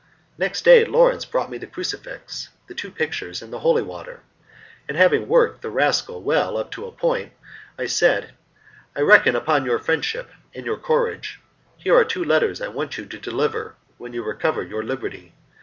Next 0.35 0.65
day 0.65 0.83
Lawrence 0.83 1.25
brought 1.25 1.51
me 1.51 1.59
the 1.59 1.67
crucifix, 1.67 2.49
the 2.65 2.73
two 2.73 2.89
pictures, 2.89 3.43
and 3.43 3.53
the 3.53 3.59
holy 3.59 3.83
water, 3.83 4.21
and 4.89 4.97
having 4.97 5.27
worked 5.27 5.61
the 5.61 5.69
rascal 5.69 6.23
well 6.23 6.57
up 6.57 6.71
to 6.71 6.81
the 6.83 6.91
point, 6.91 7.33
I 7.77 7.85
said, 7.85 8.33
"I 8.95 9.01
reckon 9.01 9.35
upon 9.35 9.63
your 9.63 9.77
friendship 9.77 10.31
and 10.55 10.65
your 10.65 10.77
courage. 10.77 11.39
Here 11.77 11.93
are 11.95 12.03
two 12.03 12.23
letters 12.23 12.61
I 12.63 12.67
want 12.67 12.97
you 12.97 13.05
to 13.05 13.19
deliver 13.19 13.75
when 13.99 14.11
you 14.11 14.23
recover 14.23 14.63
your 14.63 14.81
liberty. 14.83 15.35